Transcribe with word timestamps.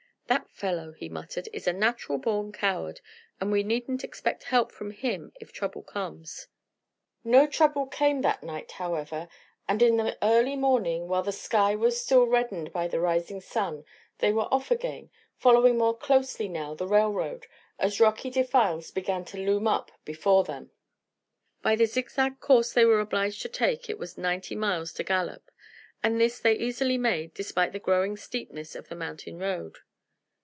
"That 0.27 0.49
fellow," 0.49 0.93
he 0.93 1.09
muttered, 1.09 1.49
"is 1.51 1.67
a 1.67 1.73
natural 1.73 2.17
born 2.17 2.53
coward, 2.53 3.01
and 3.41 3.51
we 3.51 3.63
needn't 3.63 4.01
expect 4.05 4.43
help 4.43 4.71
from 4.71 4.91
him 4.91 5.33
if 5.41 5.51
trouble 5.51 5.81
comes." 5.83 6.47
No 7.21 7.45
trouble 7.47 7.85
came 7.85 8.21
that 8.21 8.41
night, 8.41 8.71
however, 8.73 9.27
and 9.67 9.81
in 9.81 9.97
the 9.97 10.17
early 10.23 10.55
morning, 10.55 11.09
while 11.09 11.21
the 11.23 11.33
sky 11.33 11.75
was 11.75 11.99
still 12.01 12.25
reddened 12.27 12.71
by 12.71 12.87
the 12.87 13.01
rising 13.01 13.41
sun, 13.41 13.83
they 14.19 14.31
were 14.31 14.47
off 14.53 14.71
again, 14.71 15.09
following 15.35 15.77
more 15.77 15.97
closely 15.97 16.47
now 16.47 16.73
the 16.75 16.87
railroad, 16.87 17.47
as 17.77 17.99
rocky 17.99 18.29
defiles 18.29 18.89
began 18.89 19.25
to 19.25 19.37
loom 19.37 19.67
up 19.67 19.91
before 20.05 20.45
them. 20.45 20.71
By 21.61 21.75
the 21.75 21.85
zigzag 21.87 22.39
course 22.39 22.71
they 22.71 22.85
were 22.85 23.01
obliged 23.01 23.41
to 23.41 23.49
take 23.49 23.89
it 23.89 23.99
was 23.99 24.17
ninety 24.17 24.55
miles 24.55 24.93
to 24.93 25.03
Gallup, 25.03 25.51
and 26.01 26.21
this 26.21 26.39
they 26.39 26.53
easily 26.57 26.97
made, 26.97 27.33
despite 27.33 27.73
the 27.73 27.79
growing 27.79 28.15
steepness 28.15 28.75
of 28.75 28.87
the 28.87 28.95
mountain 28.95 29.37
road. 29.37 29.79